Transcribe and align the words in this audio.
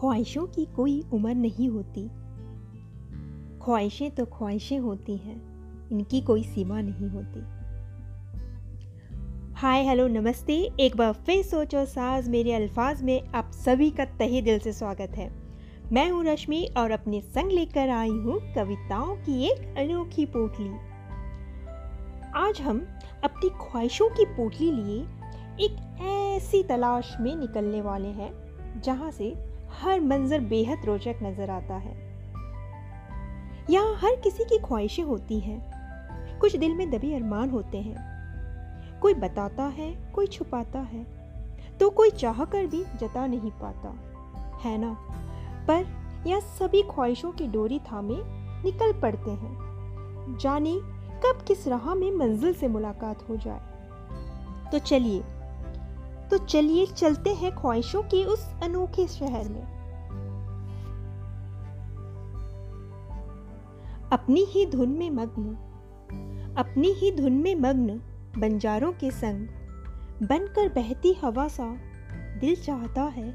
ख्वाहिशों 0.00 0.46
की 0.46 0.64
कोई 0.64 1.04
उम्र 1.12 1.34
नहीं 1.34 1.68
होती। 1.68 2.08
ख्वाहिशें 3.64 4.10
तो 4.10 4.24
ख्वाहिशें 4.26 4.78
होती 4.78 5.16
हैं, 5.16 5.36
इनकी 5.92 6.20
कोई 6.20 6.42
सीमा 6.42 6.80
नहीं 6.80 7.08
होती। 7.08 7.40
हाय, 9.54 9.84
हेलो, 9.84 10.06
नमस्ते। 10.08 10.70
एक 10.80 10.96
बार 10.96 11.12
फिर 11.12 11.42
सोचो 11.42 11.84
साज 11.84 12.28
मेरे 12.28 12.52
अल्फाज 12.52 13.02
में 13.02 13.28
आप 13.28 13.50
सभी 13.50 13.90
का 13.90 14.04
तहे 14.04 14.42
दिल 14.42 14.58
से 14.58 14.72
स्वागत 14.72 15.10
है। 15.10 15.30
मैं 15.92 16.10
हूँ 16.10 16.24
रश्मि 16.24 16.68
और 16.76 16.90
अपने 16.90 17.20
संग 17.20 17.52
लेकर 17.52 17.88
आई 17.88 18.08
हूँ 18.08 18.54
कविताओं 18.54 19.16
की 19.16 19.44
एक 19.44 19.78
अनोखी 19.78 20.26
पोटली। 20.26 20.70
आज 22.34 22.60
हम 22.60 22.86
अपनी 23.24 23.48
ख्वाहिशों 23.48 24.08
की 24.08 24.24
पोटली 24.24 24.72
लिए 24.72 25.19
एक 25.60 25.76
ऐसी 26.02 26.62
तलाश 26.62 27.16
में 27.20 27.34
निकलने 27.36 27.80
वाले 27.80 28.08
हैं, 28.08 28.80
जहाँ 28.82 29.10
से 29.10 29.34
हर 29.80 30.00
मंजर 30.00 30.40
बेहद 30.40 30.84
रोचक 30.86 31.18
नज़र 31.22 31.50
आता 31.50 31.74
है। 31.74 31.94
यहाँ 33.70 33.94
हर 33.94 34.16
किसी 34.16 34.44
की 34.44 34.58
ख्वाहिशें 34.58 35.02
होती 35.02 35.40
हैं। 35.40 36.38
कुछ 36.40 36.56
दिल 36.56 36.74
में 36.74 36.90
दबे 36.90 37.14
अरमान 37.14 37.50
होते 37.50 37.78
हैं। 37.78 39.00
कोई 39.00 39.14
बताता 39.14 39.64
है, 39.64 40.12
कोई 40.12 40.26
छुपाता 40.26 40.78
है 40.78 41.04
तो 41.78 41.90
कोई 41.90 42.10
चाह 42.10 42.44
कर 42.44 42.66
भी 42.66 42.84
जता 43.00 43.26
नहीं 43.26 43.50
पाता। 43.50 43.88
है 44.60 44.76
ना? 44.78 44.96
पर 45.68 45.86
यह 46.26 46.40
सभी 46.40 46.82
ख्वाहिशों 46.82 47.32
की 47.32 47.46
डोरी 47.46 47.78
थामे 47.78 48.16
निकल 48.64 49.00
पड़ते 49.00 49.30
हैं। 49.30 50.36
जाने 50.40 50.74
कब 51.24 51.44
किस 51.48 51.66
राह 51.68 51.94
में 51.94 52.10
मंजिल 52.10 52.54
से 52.54 52.68
मुलाकात 52.68 53.28
हो 53.28 53.36
जाए। 53.36 53.60
तो 54.72 54.78
चलिए 54.78 55.22
तो 56.30 56.38
चलिए 56.38 56.86
चलते 56.86 57.30
हैं 57.30 57.56
ख्वाहिशों 57.56 58.02
के 58.02 58.24
उस 58.24 58.54
अनोखे 58.62 59.06
शहर 59.06 59.48
में। 59.48 59.80
अपनी 64.12 64.44
ही 64.44 64.66
धुन 64.66 64.88
में 64.88 65.10
मग्न, 65.10 65.54
अपनी 66.58 66.88
ही 66.88 67.12
धुन 67.12 67.32
में 67.32 67.54
मग्न 67.54 68.00
बंजारों 68.38 68.92
के 68.92 69.10
संग, 69.10 69.46
बनकर 70.28 70.68
बहती 70.68 71.12
हवा 71.12 71.48
सा 71.48 71.76
दिल 72.40 72.56
चाहता 72.56 73.02
है, 73.02 73.34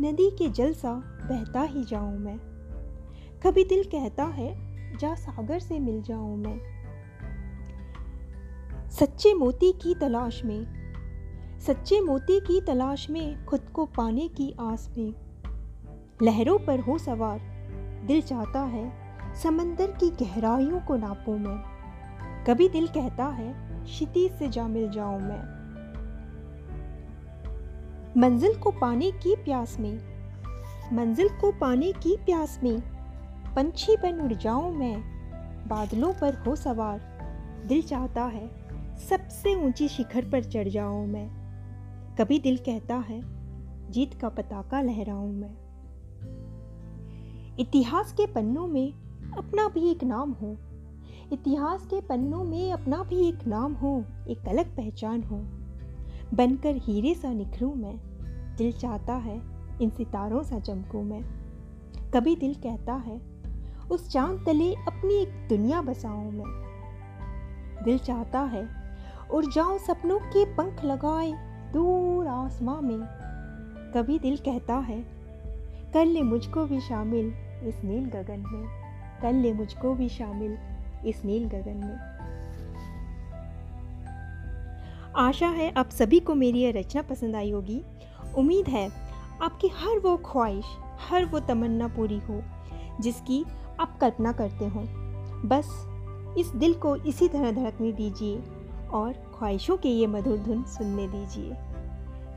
नदी 0.00 0.30
के 0.30 0.48
जल 0.48 0.72
सा 0.72 0.92
बहता 1.04 1.60
ही 1.60 1.84
जाऊँ 1.84 2.18
मैं। 2.18 2.38
कभी 3.42 3.64
दिल 3.64 3.84
कहता 3.84 4.24
है, 4.24 4.70
जा 4.98 5.14
सागर 5.14 5.58
से 5.58 5.78
मिल 5.78 6.02
जाऊँ 6.02 6.36
मैं। 6.36 6.60
सच्चे 8.90 9.34
मोती 9.34 9.72
की 9.72 9.94
तलाश 9.94 10.44
में 10.44 10.79
सच्चे 11.66 12.00
मोती 12.00 12.40
की 12.40 12.60
तलाश 12.60 13.10
में 13.10 13.44
खुद 13.46 13.60
को 13.60 13.84
पाने 13.86 14.28
की 14.28 14.54
आस 14.60 14.94
में। 14.98 15.14
लहरों 16.22 16.58
पर 16.58 16.80
हो 16.80 16.98
सवार, 16.98 17.40
दिल 18.06 18.22
चाहता 18.22 18.60
है 18.60 18.92
समंदर 19.34 19.86
की 19.86 20.10
गहराइयों 20.10 20.80
को 20.80 20.96
नापूं 20.96 21.38
मैं। 21.38 22.44
कभी 22.44 22.68
दिल 22.68 22.86
कहता 22.88 23.24
है 23.24 23.52
क्षितिज 23.84 24.32
से 24.32 24.48
जा 24.48 24.68
मिल 24.68 24.90
जाऊँ 24.90 25.20
मैं। 25.20 25.42
मंजिल 28.20 28.54
को 28.54 28.70
पाने 28.70 29.10
की 29.10 29.36
प्यास 29.36 29.76
में, 29.80 29.98
मंजिल 30.92 31.28
को 31.28 31.52
पाने 31.52 31.92
की 31.92 32.16
प्यास 32.16 32.60
में, 32.62 32.80
पंछी 33.54 33.96
बन 33.96 34.20
उड़ 34.20 34.32
जाऊँ 34.32 34.72
मैं। 34.74 35.00
बादलों 35.68 36.12
पर 36.12 36.34
हो 36.34 36.56
सवार, 36.56 37.00
दिल 37.66 37.82
चाहता 37.82 38.24
है 38.24 38.48
सबसे 39.08 39.54
ऊँची 39.66 39.88
शिखर 39.88 40.30
पर 40.30 40.44
चढ़ 40.44 40.68
जाऊँ 40.68 41.06
मैं। 41.06 41.39
कभी 42.20 42.38
दिल 42.38 42.56
कहता 42.56 42.96
है, 42.96 43.22
जीत 43.90 44.14
का 44.14 44.28
पताका 44.28 44.80
लहराऊं 44.80 45.32
मैं। 45.32 45.56
इतिहास 47.58 48.12
के 48.12 48.26
पन्नों 48.26 48.66
में 48.66 48.92
अपना 49.36 49.68
भी 49.68 49.90
एक 49.90 50.04
नाम 50.04 50.32
हो। 50.32 50.56
इतिहास 51.32 51.86
के 51.86 52.00
पन्नों 52.00 52.44
में 52.44 52.72
अपना 52.72 53.02
भी 53.02 53.28
एक 53.28 53.46
नाम 53.46 53.72
हो, 53.72 54.04
एक 54.28 54.48
अलग 54.48 54.76
पहचान 54.76 55.22
हो। 55.22 55.36
बनकर 56.36 56.74
हीरे 56.76 57.14
सा 57.14 57.32
निखरूं 57.32 57.74
मैं, 57.74 57.96
दिल 58.56 58.72
चाहता 58.72 59.14
है, 59.14 59.42
इन 59.82 59.90
सितारों 59.90 60.42
सा 60.42 60.58
चमकूं 60.58 61.02
मैं। 61.02 61.22
कभी 62.10 62.36
दिल 62.36 62.54
कहता 62.54 62.94
है, 62.94 63.20
उस 63.90 64.08
चाँद 64.08 64.42
तले 64.46 64.74
अपनी 64.74 65.14
एक 65.14 65.48
दुनिया 65.48 65.82
बसाऊं 65.82 66.30
मैं। 66.30 66.64
दिल 67.84 67.98
चाहता 67.98 68.40
है, 68.40 68.68
उड़ 69.32 69.46
जाऊँ 69.46 69.78
सपनों 69.78 70.18
के 70.18 70.44
पंख 70.44 70.84
लगाए 70.84 71.49
दूर 71.72 72.26
आसमां 72.26 72.82
में 72.82 72.98
कभी 73.94 74.18
दिल 74.18 74.36
कहता 74.36 74.74
है, 74.74 75.04
कर 75.92 76.06
ले 76.06 76.22
मुझको 76.22 76.64
भी 76.64 76.80
शामिल 76.80 77.26
इस 77.68 77.84
नील 77.84 78.04
गगन 78.04 78.44
में। 78.52 78.68
कर 79.22 79.32
ले 79.32 79.52
मुझको 79.52 79.94
भी 79.94 80.08
शामिल 80.08 80.58
इस 81.06 81.24
नील 81.24 81.48
गगन 81.48 81.76
में। 81.76 82.20
आशा 85.16 85.48
है 85.48 85.72
आप 85.76 85.88
सभी 85.88 86.20
को 86.20 86.34
मेरी 86.34 86.60
यह 86.60 86.72
रचना 86.76 87.02
पसंद 87.02 87.36
आई 87.36 87.50
होगी। 87.50 87.82
उम्मीद 88.36 88.68
है 88.68 88.90
आपकी 89.42 89.68
हर 89.68 89.98
वो 89.98 90.16
ख्वाहिश, 90.16 90.64
हर 91.10 91.24
वो 91.24 91.40
तमन्ना 91.40 91.88
पूरी 91.88 92.18
हो, 92.18 92.42
जिसकी 93.00 93.44
आप 93.80 93.98
कल्पना 93.98 94.32
करते 94.32 94.66
हो। 94.66 94.84
बस 95.48 95.86
इस 96.38 96.46
दिल 96.46 96.74
को 96.74 96.96
इसी 96.96 97.28
तरह 97.28 97.52
धड़कने 97.52 97.92
दीजिए। 97.92 98.59
और 98.92 99.12
ख्वाहिशों 99.12 99.76
के 99.76 99.88
ये 99.88 100.06
मधुर 100.06 100.38
धुन 100.38 100.62
सुनने 100.62 101.08
दीजिए। 101.08 101.56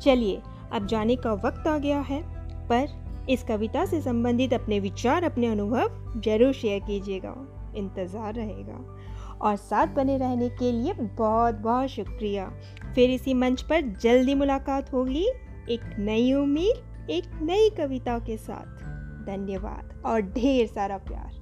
चलिए, 0.00 0.42
अब 0.72 0.86
जाने 0.86 1.16
का 1.16 1.32
वक्त 1.32 1.66
आ 1.66 1.78
गया 1.78 2.00
है, 2.00 2.22
पर 2.68 3.02
इस 3.30 3.42
कविता 3.42 3.84
से 3.84 4.00
संबंधित 4.00 4.54
अपने 4.54 4.80
विचार, 4.80 5.24
अपने 5.24 5.46
अनुभव 5.46 6.20
ज़रूर 6.20 6.52
शेयर 6.52 6.80
कीजिएगा, 6.80 7.34
इंतज़ार 7.76 8.34
रहेगा। 8.34 8.98
और 9.40 9.56
साथ 9.56 9.86
बने 9.86 10.18
रहने 10.18 10.48
के 10.48 10.72
लिए 10.72 10.92
बहुत 10.92 11.54
बहुत 11.54 11.88
शुक्रिया। 11.88 12.52
फिर 12.94 13.10
इसी 13.10 13.34
मंच 13.34 13.62
पर 13.62 13.80
जल्दी 13.80 14.34
मुलाकात 14.34 14.92
होगी, 14.92 15.26
एक 15.70 15.80
नई 15.98 16.32
उम्मीद, 16.32 17.08
एक 17.10 17.24
नई 17.42 17.70
कविता 17.70 18.18
के 18.18 18.36
साथ। 18.36 18.80
धन्यवाद 19.26 20.02
और 20.06 20.20
ढेर 20.20 20.66
सारा 20.66 20.98
प्यार। 20.98 21.41